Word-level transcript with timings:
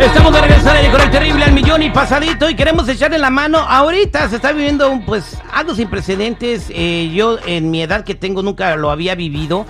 Estamos 0.00 0.32
de 0.32 0.40
regreso 0.40 0.70
al 0.70 0.92
con 0.92 1.00
el 1.00 1.10
terrible 1.10 1.44
al 1.44 1.52
millón 1.52 1.82
y 1.82 1.90
pasadito 1.90 2.48
y 2.48 2.54
queremos 2.54 2.88
echarle 2.88 3.18
la 3.18 3.30
mano. 3.30 3.58
Ahorita 3.58 4.28
se 4.28 4.36
está 4.36 4.52
viviendo 4.52 5.00
pues 5.04 5.36
algo 5.52 5.74
sin 5.74 5.90
precedentes. 5.90 6.66
Eh, 6.70 7.10
yo 7.12 7.38
en 7.44 7.72
mi 7.72 7.82
edad 7.82 8.04
que 8.04 8.14
tengo 8.14 8.40
nunca 8.42 8.76
lo 8.76 8.92
había 8.92 9.16
vivido. 9.16 9.66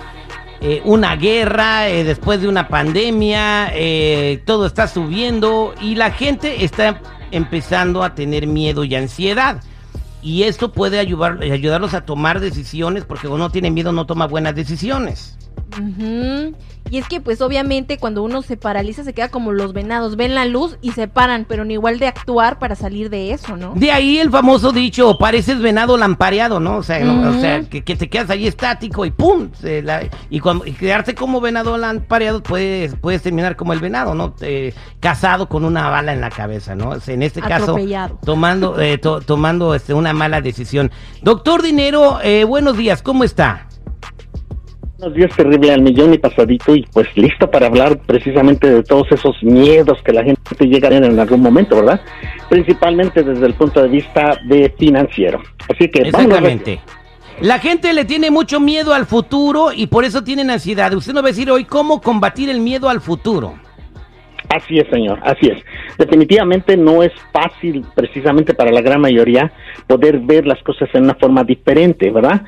Eh, 0.61 0.83
una 0.85 1.15
guerra, 1.15 1.89
eh, 1.89 2.03
después 2.03 2.41
de 2.41 2.47
una 2.47 2.67
pandemia, 2.67 3.73
todo 4.45 4.67
está 4.67 4.87
subiendo 4.87 5.73
y 5.81 5.95
la 5.95 6.11
gente 6.11 6.63
está 6.63 7.01
empezando 7.31 8.03
a 8.03 8.13
tener 8.13 8.45
miedo 8.45 8.83
y 8.83 8.93
ansiedad. 8.93 9.63
Y 10.21 10.43
esto 10.43 10.71
puede 10.71 10.99
ayudar, 10.99 11.41
ayudarlos 11.41 11.95
a 11.95 12.01
tomar 12.01 12.39
decisiones 12.39 13.03
porque 13.03 13.27
uno 13.27 13.49
tiene 13.49 13.71
miedo 13.71 13.91
no 13.91 14.05
toma 14.05 14.27
buenas 14.27 14.53
decisiones. 14.53 15.39
Ujú. 15.79 16.55
Y 16.91 16.97
es 16.97 17.07
que 17.07 17.21
pues 17.21 17.39
obviamente 17.41 17.99
cuando 17.99 18.23
uno 18.23 18.41
se 18.41 18.57
paraliza 18.57 19.03
se 19.03 19.13
queda 19.13 19.29
como 19.29 19.51
los 19.51 19.73
venados, 19.73 20.15
ven 20.15 20.33
la 20.33 20.45
luz 20.45 20.77
y 20.81 20.91
se 20.93 21.07
paran, 21.07 21.45
pero 21.47 21.63
ni 21.63 21.75
igual 21.75 21.99
de 21.99 22.07
actuar 22.07 22.57
para 22.57 22.73
salir 22.73 23.11
de 23.11 23.31
eso, 23.31 23.55
¿no? 23.57 23.73
De 23.75 23.91
ahí 23.91 24.17
el 24.17 24.31
famoso 24.31 24.71
dicho, 24.71 25.15
pareces 25.19 25.59
venado 25.59 25.97
lampareado, 25.97 26.59
¿no? 26.59 26.77
O 26.77 26.83
sea, 26.83 26.99
¿no? 27.05 27.29
o 27.29 27.39
sea 27.39 27.61
que, 27.61 27.83
que 27.83 27.95
te 27.95 28.09
quedas 28.09 28.31
ahí 28.31 28.47
estático 28.47 29.05
y 29.05 29.11
¡pum! 29.11 29.49
se 29.53 29.83
la- 29.83 30.01
y, 30.31 30.39
cuando, 30.39 30.65
y 30.65 30.71
quedarte 30.71 31.13
como 31.13 31.39
venado 31.41 31.77
lampareado 31.77 32.41
puedes, 32.41 32.95
puedes 32.95 33.21
terminar 33.21 33.55
como 33.55 33.73
el 33.73 33.79
venado, 33.81 34.15
¿no? 34.15 34.33
Eh, 34.41 34.73
casado 34.99 35.47
con 35.47 35.65
una 35.65 35.89
bala 35.91 36.11
en 36.13 36.21
la 36.21 36.31
cabeza, 36.31 36.73
¿no? 36.73 36.89
O 36.89 36.99
sea, 36.99 37.13
en 37.13 37.21
este 37.21 37.39
caso, 37.59 37.75
tomando, 38.25 38.79
eh, 38.81 38.97
to- 38.97 39.21
tomando 39.21 39.75
este, 39.75 39.93
una 39.93 40.13
mala 40.13 40.41
decisión. 40.41 40.89
Doctor 41.21 41.61
Dinero, 41.61 42.17
eh, 42.23 42.45
buenos 42.45 42.75
días, 42.77 43.03
¿cómo 43.03 43.23
está? 43.23 43.67
Buenos 44.99 45.15
días, 45.15 45.33
terrible 45.33 45.71
al 45.71 45.81
millón 45.81 46.13
y 46.13 46.17
pasadito, 46.17 46.75
y 46.75 46.85
pues 46.91 47.07
listo 47.15 47.49
para 47.49 47.67
hablar 47.67 47.99
precisamente 47.99 48.69
de 48.69 48.83
todos 48.83 49.09
esos 49.11 49.41
miedos 49.41 49.97
que 50.03 50.11
la 50.11 50.25
gente 50.25 50.67
llega 50.67 50.89
a 50.89 50.91
tener 50.91 51.09
en 51.09 51.17
algún 51.17 51.39
momento, 51.39 51.77
¿verdad? 51.77 52.01
Principalmente 52.49 53.23
desde 53.23 53.45
el 53.45 53.53
punto 53.53 53.81
de 53.81 53.87
vista 53.87 54.37
de 54.49 54.75
financiero. 54.77 55.41
Así 55.69 55.87
que. 55.87 56.01
Exactamente. 56.01 56.81
La 57.39 57.59
gente 57.59 57.93
le 57.93 58.03
tiene 58.03 58.29
mucho 58.29 58.59
miedo 58.59 58.93
al 58.93 59.05
futuro 59.05 59.71
y 59.73 59.87
por 59.87 60.03
eso 60.03 60.21
tienen 60.21 60.49
ansiedad. 60.49 60.93
Usted 60.93 61.13
nos 61.13 61.23
va 61.23 61.27
a 61.27 61.31
decir 61.31 61.49
hoy 61.49 61.63
cómo 61.63 62.01
combatir 62.01 62.49
el 62.49 62.59
miedo 62.59 62.89
al 62.89 62.99
futuro. 62.99 63.53
Así 64.49 64.79
es, 64.79 64.87
señor, 64.89 65.19
así 65.23 65.47
es. 65.47 65.63
Definitivamente 65.97 66.75
no 66.75 67.03
es 67.03 67.13
fácil, 67.31 67.85
precisamente 67.95 68.53
para 68.53 68.71
la 68.71 68.81
gran 68.81 68.99
mayoría, 68.99 69.49
poder 69.87 70.19
ver 70.19 70.45
las 70.45 70.61
cosas 70.63 70.89
en 70.93 71.03
una 71.03 71.15
forma 71.15 71.45
diferente, 71.45 72.09
¿verdad? 72.09 72.41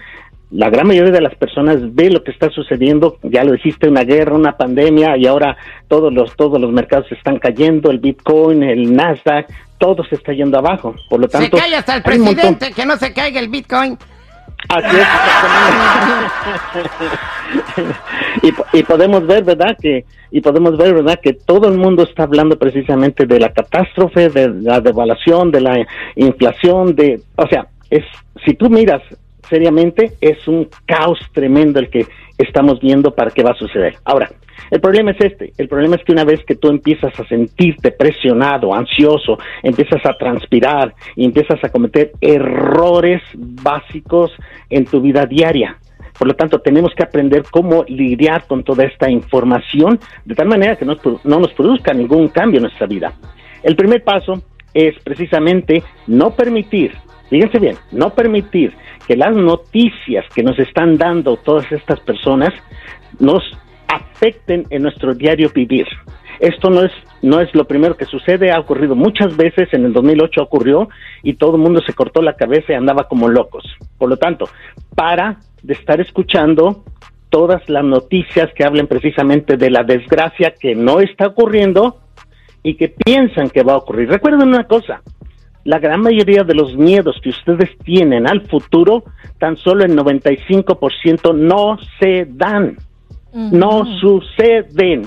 La 0.51 0.69
gran 0.69 0.87
mayoría 0.87 1.11
de 1.11 1.21
las 1.21 1.35
personas 1.35 1.77
ve 1.95 2.09
lo 2.09 2.23
que 2.23 2.31
está 2.31 2.49
sucediendo, 2.49 3.17
ya 3.23 3.43
lo 3.43 3.53
dijiste, 3.53 3.87
una 3.87 4.03
guerra, 4.03 4.35
una 4.35 4.57
pandemia, 4.57 5.15
y 5.17 5.25
ahora 5.25 5.55
todos 5.87 6.13
los, 6.13 6.35
todos 6.35 6.59
los 6.59 6.71
mercados 6.71 7.09
están 7.11 7.39
cayendo, 7.39 7.89
el 7.89 7.99
Bitcoin, 7.99 8.61
el 8.63 8.93
Nasdaq, 8.93 9.47
todo 9.77 10.03
se 10.03 10.15
está 10.15 10.33
yendo 10.33 10.57
abajo. 10.57 10.93
Por 11.09 11.21
lo 11.21 11.27
tanto, 11.27 11.57
se 11.57 11.63
cae 11.63 11.75
hasta 11.75 11.95
el 11.95 12.03
montón- 12.03 12.35
presidente, 12.35 12.71
que 12.73 12.85
no 12.85 12.97
se 12.97 13.13
caiga 13.13 13.39
el 13.39 13.49
Bitcoin. 13.49 13.97
Así 14.69 14.97
es. 14.97 15.07
y, 18.73 18.77
y 18.79 18.83
podemos 18.83 19.25
ver, 19.25 19.43
¿verdad? 19.43 19.77
Que 19.81 20.05
y 20.31 20.39
podemos 20.39 20.77
ver, 20.77 20.93
¿verdad? 20.93 21.19
Que 21.21 21.33
todo 21.33 21.67
el 21.67 21.77
mundo 21.77 22.03
está 22.03 22.23
hablando 22.23 22.57
precisamente 22.57 23.25
de 23.25 23.39
la 23.39 23.51
catástrofe, 23.51 24.29
de 24.29 24.49
la 24.49 24.79
devaluación, 24.79 25.51
de 25.51 25.61
la 25.61 25.85
inflación, 26.15 26.95
de, 26.95 27.21
o 27.35 27.47
sea, 27.47 27.67
es 27.89 28.05
si 28.45 28.53
tú 28.53 28.69
miras 28.69 29.01
seriamente 29.51 30.13
es 30.21 30.47
un 30.47 30.67
caos 30.87 31.19
tremendo 31.33 31.79
el 31.79 31.89
que 31.89 32.07
estamos 32.39 32.79
viendo 32.79 33.13
para 33.13 33.29
qué 33.29 33.43
va 33.43 33.51
a 33.51 33.55
suceder. 33.55 33.97
Ahora, 34.05 34.31
el 34.71 34.79
problema 34.79 35.11
es 35.11 35.17
este, 35.19 35.53
el 35.57 35.67
problema 35.67 35.97
es 35.97 36.03
que 36.03 36.13
una 36.13 36.23
vez 36.23 36.43
que 36.45 36.55
tú 36.55 36.69
empiezas 36.69 37.11
a 37.19 37.27
sentirte 37.27 37.91
presionado, 37.91 38.73
ansioso, 38.73 39.37
empiezas 39.61 40.03
a 40.05 40.13
transpirar 40.13 40.93
y 41.15 41.25
empiezas 41.25 41.63
a 41.63 41.69
cometer 41.69 42.13
errores 42.21 43.21
básicos 43.35 44.31
en 44.69 44.85
tu 44.85 45.01
vida 45.01 45.25
diaria. 45.25 45.77
Por 46.17 46.27
lo 46.27 46.35
tanto, 46.35 46.59
tenemos 46.59 46.93
que 46.95 47.03
aprender 47.03 47.43
cómo 47.51 47.83
lidiar 47.87 48.45
con 48.47 48.63
toda 48.63 48.85
esta 48.85 49.09
información 49.09 49.99
de 50.23 50.35
tal 50.35 50.47
manera 50.47 50.75
que 50.75 50.85
no, 50.85 50.95
no 51.23 51.39
nos 51.39 51.53
produzca 51.53 51.93
ningún 51.93 52.29
cambio 52.29 52.59
en 52.59 52.63
nuestra 52.63 52.87
vida. 52.87 53.13
El 53.63 53.75
primer 53.75 54.03
paso 54.03 54.41
es 54.73 54.95
precisamente 55.03 55.83
no 56.07 56.31
permitir, 56.31 56.93
fíjense 57.31 57.59
bien, 57.59 57.77
no 57.91 58.11
permitir 58.11 58.75
que 59.07 59.15
las 59.15 59.33
noticias 59.35 60.25
que 60.35 60.43
nos 60.43 60.59
están 60.59 60.97
dando 60.97 61.37
todas 61.37 61.71
estas 61.71 61.99
personas 62.01 62.53
nos 63.19 63.41
afecten 63.87 64.67
en 64.69 64.83
nuestro 64.83 65.15
diario 65.15 65.49
vivir. 65.53 65.87
Esto 66.39 66.69
no 66.69 66.83
es 66.83 66.91
no 67.21 67.39
es 67.39 67.53
lo 67.53 67.65
primero 67.65 67.95
que 67.95 68.05
sucede, 68.05 68.51
ha 68.51 68.59
ocurrido 68.59 68.95
muchas 68.95 69.37
veces, 69.37 69.69
en 69.73 69.85
el 69.85 69.93
2008 69.93 70.41
ocurrió 70.41 70.89
y 71.21 71.33
todo 71.33 71.55
el 71.55 71.61
mundo 71.61 71.81
se 71.85 71.93
cortó 71.93 72.21
la 72.21 72.35
cabeza 72.35 72.73
y 72.73 72.75
andaba 72.75 73.07
como 73.07 73.29
locos. 73.29 73.63
Por 73.97 74.09
lo 74.09 74.17
tanto, 74.17 74.49
para 74.95 75.37
de 75.61 75.73
estar 75.73 76.01
escuchando 76.01 76.83
todas 77.29 77.61
las 77.69 77.83
noticias 77.83 78.49
que 78.55 78.65
hablen 78.65 78.87
precisamente 78.87 79.55
de 79.55 79.69
la 79.69 79.83
desgracia 79.83 80.53
que 80.59 80.73
no 80.73 80.99
está 80.99 81.27
ocurriendo 81.27 81.99
y 82.63 82.75
que 82.75 82.89
piensan 82.89 83.49
que 83.49 83.63
va 83.63 83.73
a 83.73 83.77
ocurrir. 83.77 84.09
Recuerden 84.09 84.47
una 84.47 84.65
cosa, 84.65 85.01
la 85.63 85.79
gran 85.79 86.01
mayoría 86.01 86.43
de 86.43 86.55
los 86.55 86.75
miedos 86.75 87.19
que 87.21 87.29
ustedes 87.29 87.69
tienen 87.83 88.27
al 88.27 88.41
futuro, 88.47 89.03
tan 89.37 89.57
solo 89.57 89.83
el 89.83 89.95
95% 89.95 91.35
no 91.35 91.77
se 91.99 92.27
dan, 92.29 92.77
no 93.33 93.85
suceden. 93.99 95.03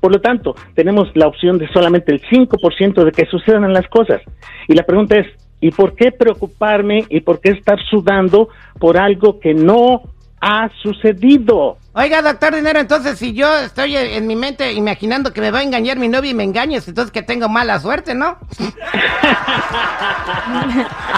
Por 0.00 0.12
lo 0.12 0.20
tanto, 0.20 0.54
tenemos 0.74 1.08
la 1.14 1.26
opción 1.26 1.58
de 1.58 1.68
solamente 1.68 2.12
el 2.12 2.20
5% 2.22 3.04
de 3.04 3.12
que 3.12 3.26
sucedan 3.26 3.72
las 3.72 3.88
cosas. 3.88 4.20
Y 4.68 4.74
la 4.74 4.84
pregunta 4.84 5.16
es, 5.18 5.26
¿y 5.60 5.70
por 5.70 5.94
qué 5.94 6.12
preocuparme 6.12 7.04
y 7.08 7.20
por 7.20 7.40
qué 7.40 7.50
estar 7.50 7.78
sudando 7.88 8.48
por 8.78 8.98
algo 8.98 9.40
que 9.40 9.54
no 9.54 10.02
ha 10.40 10.70
sucedido? 10.82 11.78
Oiga, 11.94 12.22
doctor 12.22 12.54
Dinero, 12.54 12.78
entonces 12.78 13.18
si 13.18 13.32
yo 13.32 13.48
estoy 13.58 13.96
en 13.96 14.26
mi 14.26 14.36
mente 14.36 14.72
imaginando 14.72 15.32
que 15.32 15.40
me 15.40 15.50
va 15.50 15.60
a 15.60 15.62
engañar 15.62 15.98
mi 15.98 16.08
novio 16.08 16.30
y 16.30 16.34
me 16.34 16.44
engañes, 16.44 16.86
entonces 16.88 17.10
que 17.10 17.22
tengo 17.22 17.48
mala 17.48 17.78
suerte, 17.80 18.14
¿no? 18.14 18.38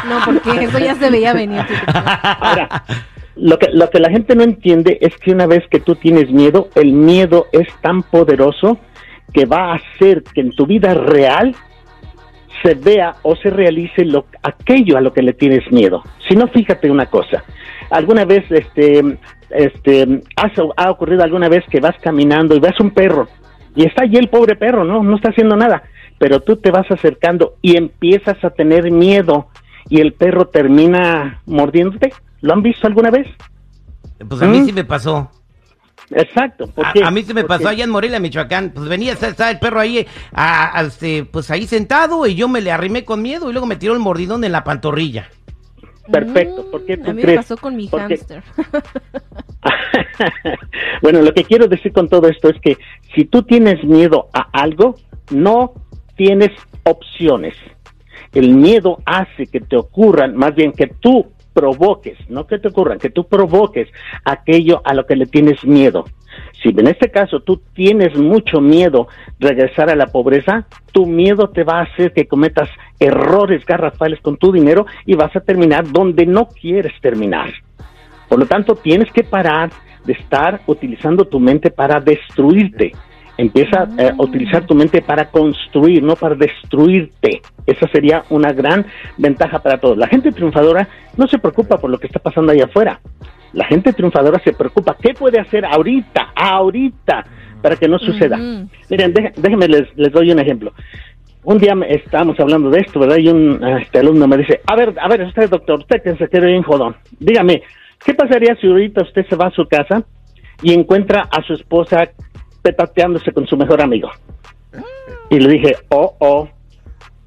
No, 0.08 0.20
porque 0.24 0.64
eso 0.64 0.78
ya 0.78 0.94
se 0.94 1.10
veía 1.10 1.32
venir. 1.32 1.64
Ahora, 1.86 2.84
lo 3.36 3.58
que, 3.58 3.68
lo 3.72 3.90
que 3.90 4.00
la 4.00 4.10
gente 4.10 4.34
no 4.34 4.42
entiende 4.42 4.98
es 5.00 5.14
que 5.16 5.32
una 5.32 5.46
vez 5.46 5.64
que 5.70 5.80
tú 5.80 5.94
tienes 5.96 6.30
miedo, 6.30 6.68
el 6.74 6.92
miedo 6.92 7.46
es 7.52 7.68
tan 7.80 8.02
poderoso 8.02 8.78
que 9.32 9.44
va 9.44 9.72
a 9.72 9.74
hacer 9.76 10.22
que 10.22 10.40
en 10.40 10.52
tu 10.52 10.66
vida 10.66 10.94
real 10.94 11.54
se 12.62 12.74
vea 12.74 13.14
o 13.22 13.36
se 13.36 13.50
realice 13.50 14.04
lo, 14.04 14.26
aquello 14.42 14.96
a 14.96 15.00
lo 15.00 15.12
que 15.12 15.22
le 15.22 15.32
tienes 15.32 15.70
miedo. 15.72 16.02
Si 16.28 16.34
no, 16.34 16.48
fíjate 16.48 16.90
una 16.90 17.06
cosa. 17.06 17.44
Alguna 17.90 18.24
vez, 18.24 18.44
este, 18.50 19.18
este, 19.50 20.22
has- 20.36 20.52
ha 20.76 20.90
ocurrido 20.90 21.22
alguna 21.22 21.48
vez 21.48 21.64
que 21.70 21.80
vas 21.80 21.94
caminando 22.02 22.54
y 22.54 22.60
ves 22.60 22.78
un 22.80 22.90
perro 22.90 23.28
y 23.74 23.86
está 23.86 24.04
allí 24.04 24.16
el 24.16 24.28
pobre 24.28 24.56
perro, 24.56 24.84
no, 24.84 25.02
no 25.02 25.16
está 25.16 25.30
haciendo 25.30 25.56
nada, 25.56 25.82
pero 26.18 26.40
tú 26.40 26.56
te 26.56 26.70
vas 26.70 26.90
acercando 26.90 27.54
y 27.62 27.76
empiezas 27.76 28.42
a 28.44 28.50
tener 28.50 28.90
miedo 28.90 29.46
y 29.88 30.00
el 30.00 30.12
perro 30.14 30.46
termina 30.48 31.40
mordiéndote. 31.46 32.12
¿Lo 32.40 32.52
han 32.54 32.62
visto 32.62 32.86
alguna 32.86 33.10
vez? 33.10 33.26
Pues 34.28 34.42
a 34.42 34.46
mí 34.46 34.60
¿Mm? 34.60 34.64
sí 34.66 34.72
me 34.72 34.84
pasó. 34.84 35.30
Exacto. 36.10 36.66
¿por 36.68 36.86
A, 36.86 36.92
qué? 36.92 37.04
a 37.04 37.10
mí 37.10 37.22
se 37.22 37.34
me 37.34 37.42
Porque- 37.42 37.58
pasó 37.58 37.68
allá 37.68 37.84
en 37.84 37.90
Morelia, 37.90 38.18
Michoacán. 38.20 38.70
Pues 38.74 38.88
venía, 38.88 39.12
está, 39.12 39.28
está 39.28 39.50
el 39.50 39.58
perro 39.58 39.80
ahí, 39.80 40.06
a- 40.32 40.78
a- 40.78 40.82
este, 40.82 41.24
pues 41.24 41.50
ahí 41.50 41.66
sentado 41.66 42.26
y 42.26 42.34
yo 42.34 42.48
me 42.48 42.60
le 42.60 42.72
arrimé 42.72 43.04
con 43.04 43.22
miedo 43.22 43.48
y 43.48 43.52
luego 43.52 43.66
me 43.66 43.76
tiró 43.76 43.92
el 43.92 43.98
mordidón 44.00 44.44
en 44.44 44.52
la 44.52 44.64
pantorrilla. 44.64 45.28
Perfecto, 46.10 46.70
¿por 46.70 46.86
qué 46.86 46.96
Mm, 46.96 47.02
tú 47.04 47.10
A 47.10 47.14
mí 47.14 47.22
crees? 47.22 47.36
me 47.36 47.42
pasó 47.42 47.56
con 47.58 47.76
mi 47.76 47.88
Porque- 47.88 48.16
hámster. 48.16 48.42
bueno, 51.02 51.20
lo 51.22 51.32
que 51.34 51.44
quiero 51.44 51.66
decir 51.68 51.92
con 51.92 52.08
todo 52.08 52.28
esto 52.28 52.48
es 52.48 52.60
que 52.60 52.76
si 53.14 53.24
tú 53.24 53.42
tienes 53.42 53.82
miedo 53.84 54.28
a 54.32 54.48
algo, 54.52 54.96
no 55.30 55.74
tienes 56.16 56.50
opciones. 56.84 57.54
El 58.32 58.54
miedo 58.54 58.98
hace 59.06 59.46
que 59.46 59.60
te 59.60 59.76
ocurran, 59.76 60.36
más 60.36 60.54
bien 60.54 60.72
que 60.72 60.86
tú 60.86 61.26
provoques, 61.58 62.16
no 62.28 62.46
que 62.46 62.60
te 62.60 62.68
ocurran, 62.68 63.00
que 63.00 63.10
tú 63.10 63.26
provoques 63.26 63.88
aquello 64.24 64.80
a 64.84 64.94
lo 64.94 65.06
que 65.06 65.16
le 65.16 65.26
tienes 65.26 65.64
miedo. 65.64 66.04
Si 66.62 66.68
en 66.68 66.86
este 66.86 67.10
caso 67.10 67.40
tú 67.40 67.60
tienes 67.74 68.16
mucho 68.16 68.60
miedo 68.60 69.08
regresar 69.40 69.90
a 69.90 69.96
la 69.96 70.06
pobreza, 70.06 70.68
tu 70.92 71.04
miedo 71.04 71.48
te 71.48 71.64
va 71.64 71.80
a 71.80 71.82
hacer 71.82 72.12
que 72.12 72.28
cometas 72.28 72.68
errores 73.00 73.66
garrafales 73.66 74.20
con 74.20 74.36
tu 74.36 74.52
dinero 74.52 74.86
y 75.04 75.16
vas 75.16 75.34
a 75.34 75.40
terminar 75.40 75.90
donde 75.90 76.26
no 76.26 76.46
quieres 76.46 76.92
terminar. 77.00 77.50
Por 78.28 78.38
lo 78.38 78.46
tanto, 78.46 78.76
tienes 78.76 79.10
que 79.10 79.24
parar 79.24 79.70
de 80.04 80.12
estar 80.12 80.60
utilizando 80.68 81.24
tu 81.24 81.40
mente 81.40 81.72
para 81.72 81.98
destruirte. 81.98 82.92
Empieza 83.38 83.88
eh, 83.96 84.10
a 84.18 84.20
utilizar 84.22 84.66
tu 84.66 84.74
mente 84.74 85.00
para 85.00 85.30
construir, 85.30 86.02
no 86.02 86.16
para 86.16 86.34
destruirte. 86.34 87.40
Esa 87.66 87.86
sería 87.88 88.24
una 88.30 88.52
gran 88.52 88.84
ventaja 89.16 89.60
para 89.60 89.78
todos. 89.78 89.96
La 89.96 90.08
gente 90.08 90.32
triunfadora 90.32 90.88
no 91.16 91.26
se 91.28 91.38
preocupa 91.38 91.78
por 91.78 91.88
lo 91.88 91.98
que 91.98 92.08
está 92.08 92.18
pasando 92.18 92.50
allá 92.52 92.64
afuera. 92.64 93.00
La 93.52 93.64
gente 93.66 93.92
triunfadora 93.92 94.40
se 94.42 94.52
preocupa. 94.52 94.96
¿Qué 95.00 95.14
puede 95.14 95.40
hacer 95.40 95.64
ahorita, 95.64 96.32
ahorita, 96.34 97.24
para 97.62 97.76
que 97.76 97.86
no 97.88 97.98
suceda? 97.98 98.36
Miren, 98.90 99.14
dé- 99.14 99.32
déjenme, 99.36 99.68
les, 99.68 99.96
les 99.96 100.12
doy 100.12 100.30
un 100.32 100.40
ejemplo. 100.40 100.72
Un 101.44 101.58
día 101.58 101.74
estábamos 101.88 102.38
hablando 102.40 102.68
de 102.70 102.80
esto, 102.80 102.98
¿verdad? 102.98 103.18
Y 103.18 103.28
un 103.28 103.64
este, 103.80 104.00
alumno 104.00 104.26
me 104.26 104.36
dice, 104.36 104.60
a 104.66 104.74
ver, 104.76 104.94
a 105.00 105.08
ver, 105.08 105.22
usted, 105.22 105.48
doctor, 105.48 105.78
usted 105.78 106.02
que 106.02 106.16
se 106.16 106.28
quede 106.28 106.48
bien 106.48 106.62
jodón, 106.62 106.96
dígame, 107.20 107.62
¿qué 108.04 108.12
pasaría 108.12 108.56
si 108.60 108.66
ahorita 108.66 109.02
usted 109.02 109.24
se 109.28 109.36
va 109.36 109.46
a 109.46 109.50
su 109.52 109.64
casa 109.66 110.02
y 110.60 110.74
encuentra 110.74 111.28
a 111.30 111.40
su 111.42 111.54
esposa 111.54 112.10
petateándose 112.68 113.32
con 113.32 113.46
su 113.46 113.56
mejor 113.56 113.80
amigo? 113.82 114.10
Y 115.30 115.38
le 115.38 115.48
dije, 115.48 115.76
oh, 115.90 116.14
oh. 116.18 116.48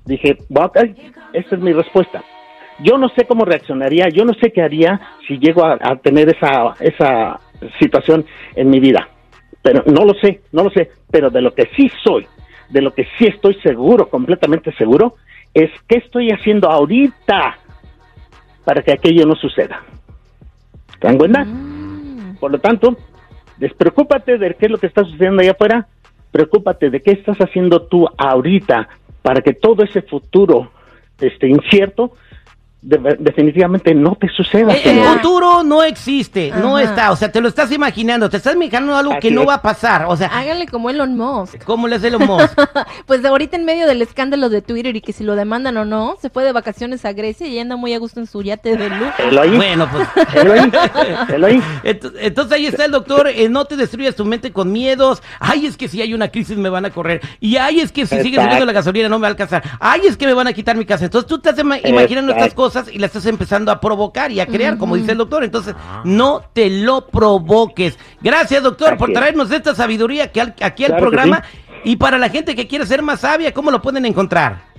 Dije, 0.05 0.37
ok, 0.53 0.77
esta 1.33 1.55
es 1.55 1.61
mi 1.61 1.73
respuesta. 1.73 2.23
Yo 2.83 2.97
no 2.97 3.09
sé 3.09 3.25
cómo 3.25 3.45
reaccionaría, 3.45 4.09
yo 4.09 4.25
no 4.25 4.33
sé 4.33 4.51
qué 4.51 4.61
haría 4.61 4.99
si 5.27 5.37
llego 5.37 5.63
a, 5.63 5.77
a 5.79 5.95
tener 5.97 6.29
esa, 6.29 6.75
esa 6.79 7.39
situación 7.79 8.25
en 8.55 8.69
mi 8.69 8.79
vida. 8.79 9.07
Pero 9.61 9.83
no 9.85 10.05
lo 10.05 10.13
sé, 10.15 10.41
no 10.51 10.63
lo 10.63 10.71
sé. 10.71 10.89
Pero 11.11 11.29
de 11.29 11.41
lo 11.41 11.53
que 11.53 11.69
sí 11.75 11.91
soy, 12.03 12.25
de 12.69 12.81
lo 12.81 12.93
que 12.93 13.05
sí 13.17 13.27
estoy 13.27 13.55
seguro, 13.61 14.09
completamente 14.09 14.73
seguro, 14.73 15.15
es 15.53 15.69
qué 15.87 15.97
estoy 15.97 16.29
haciendo 16.29 16.69
ahorita 16.69 17.57
para 18.65 18.81
que 18.81 18.93
aquello 18.93 19.25
no 19.25 19.35
suceda. 19.35 19.83
¿Te 20.99 21.07
dan 21.07 21.17
cuenta? 21.17 21.43
Mm. 21.43 22.37
Por 22.39 22.51
lo 22.51 22.59
tanto, 22.59 22.97
despreocúpate 23.61 24.39
de 24.39 24.55
qué 24.55 24.65
es 24.65 24.71
lo 24.71 24.79
que 24.79 24.87
está 24.87 25.03
sucediendo 25.03 25.41
allá 25.41 25.51
afuera, 25.51 25.87
preocúpate 26.31 26.89
de 26.89 26.99
qué 26.99 27.11
estás 27.11 27.37
haciendo 27.37 27.83
tú 27.83 28.07
ahorita 28.17 28.89
para 29.21 29.41
que 29.41 29.53
todo 29.53 29.83
ese 29.83 30.01
futuro 30.01 30.71
este 31.19 31.47
incierto 31.47 32.13
de- 32.81 33.17
definitivamente 33.19 33.93
no 33.93 34.15
te 34.15 34.27
suceda. 34.29 34.73
El, 34.73 34.97
el 34.99 35.03
futuro 35.05 35.63
no 35.63 35.83
existe, 35.83 36.51
no 36.61 36.79
está, 36.79 37.11
o 37.11 37.15
sea, 37.15 37.31
te 37.31 37.39
lo 37.41 37.47
estás 37.47 37.71
imaginando, 37.71 38.29
te 38.29 38.37
estás 38.37 38.55
imaginando 38.55 38.95
algo 38.95 39.19
que 39.19 39.29
no 39.31 39.41
es. 39.41 39.47
va 39.47 39.53
a 39.55 39.61
pasar, 39.61 40.05
o 40.07 40.15
sea, 40.17 40.27
Hágale 40.27 40.65
como 40.67 40.89
Elon 40.89 41.15
Musk. 41.15 41.63
¿cómo 41.63 41.87
le 41.87 41.95
hace 41.97 42.07
Elon 42.07 42.25
Musk? 42.25 42.51
Pues 43.05 43.21
de 43.21 43.27
ahorita 43.29 43.55
en 43.57 43.65
medio 43.65 43.85
del 43.87 44.01
escándalo 44.01 44.49
de 44.49 44.61
Twitter 44.61 44.95
y 44.95 45.01
que 45.01 45.13
si 45.13 45.23
lo 45.23 45.35
demandan 45.35 45.77
o 45.77 45.85
no, 45.85 46.15
se 46.21 46.29
fue 46.29 46.43
de 46.43 46.51
vacaciones 46.51 47.05
a 47.05 47.13
Grecia 47.13 47.47
y 47.47 47.59
anda 47.59 47.75
muy 47.75 47.93
a 47.93 47.99
gusto 47.99 48.19
en 48.19 48.27
su 48.27 48.41
yate 48.41 48.77
de 48.77 48.89
lujo. 48.89 49.11
Bueno, 49.57 49.87
pues... 49.91 50.07
ahí. 51.43 51.61
Ent- 51.83 52.11
Entonces 52.19 52.53
ahí 52.53 52.65
está 52.65 52.85
el 52.85 52.91
doctor, 52.91 53.27
eh, 53.27 53.49
no 53.49 53.65
te 53.65 53.75
destruyas 53.75 54.15
tu 54.15 54.25
mente 54.25 54.51
con 54.51 54.71
miedos, 54.71 55.21
ay 55.39 55.65
es 55.65 55.77
que 55.77 55.87
si 55.87 56.01
hay 56.01 56.13
una 56.13 56.29
crisis 56.29 56.57
me 56.57 56.69
van 56.69 56.85
a 56.85 56.89
correr, 56.89 57.21
y 57.39 57.57
ay 57.57 57.79
es 57.79 57.91
que 57.91 58.05
si 58.05 58.15
sigue 58.17 58.29
Exacto. 58.29 58.43
subiendo 58.43 58.65
la 58.65 58.73
gasolina 58.73 59.09
no 59.09 59.17
me 59.19 59.23
va 59.23 59.27
a 59.27 59.31
alcanzar, 59.31 59.63
ay 59.79 60.01
es 60.07 60.17
que 60.17 60.25
me 60.25 60.33
van 60.33 60.47
a 60.47 60.53
quitar 60.53 60.75
mi 60.75 60.85
casa, 60.85 61.05
entonces 61.05 61.27
tú 61.27 61.35
estás 61.35 61.57
ima- 61.57 61.79
imaginando 61.87 62.31
estas 62.31 62.47
Exacto. 62.47 62.61
Cosas 62.71 62.93
y 62.93 62.99
las 62.99 63.09
estás 63.09 63.25
empezando 63.25 63.71
a 63.71 63.79
provocar 63.79 64.31
y 64.31 64.39
a 64.39 64.45
crear, 64.45 64.77
como 64.77 64.95
dice 64.95 65.11
el 65.11 65.17
doctor, 65.17 65.43
entonces 65.43 65.75
no 66.05 66.41
te 66.53 66.69
lo 66.69 67.07
provoques. 67.07 67.97
Gracias 68.21 68.63
doctor 68.63 68.97
por 68.97 69.11
traernos 69.13 69.51
esta 69.51 69.75
sabiduría 69.75 70.31
que 70.31 70.41
al- 70.41 70.55
aquí 70.61 70.83
al 70.85 70.91
Claro 70.91 71.01
programa 71.01 71.43
y 71.83 71.95
para 71.97 72.17
la 72.17 72.29
gente 72.29 72.55
que 72.55 72.67
quiere 72.67 72.85
ser 72.85 73.01
más 73.01 73.21
sabia, 73.21 73.53
¿cómo 73.53 73.71
lo 73.71 73.81
pueden 73.81 74.05
encontrar? 74.05 74.69